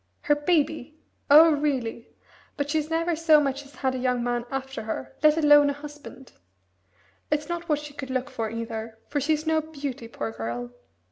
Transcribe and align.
"Her 0.21 0.33
baby? 0.35 0.97
Oh, 1.29 1.51
really! 1.51 2.09
But 2.57 2.71
she's 2.71 2.89
never 2.89 3.15
so 3.15 3.39
much 3.39 3.63
as 3.67 3.75
had 3.75 3.93
a 3.93 3.99
young 3.99 4.23
man 4.23 4.45
after 4.49 4.81
her, 4.85 5.15
let 5.21 5.37
alone 5.37 5.69
a 5.69 5.73
husband. 5.73 6.31
It's 7.29 7.47
not 7.49 7.69
what 7.69 7.77
she 7.77 7.93
could 7.93 8.09
look 8.09 8.31
for, 8.31 8.49
either, 8.49 8.97
for 9.09 9.21
she's 9.21 9.45
no 9.45 9.61
beauty 9.61 10.07
poor 10.07 10.31
girl!" 10.31 10.71